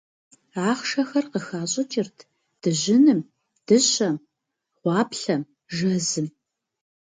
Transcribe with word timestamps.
Ахъшэхэр 0.69 1.25
къыхащӏыкӏырт 1.31 2.17
дыжьыным, 2.61 3.19
дыщэм, 3.67 4.15
гъуаплъэм, 4.79 5.41
жэзым. 5.75 6.27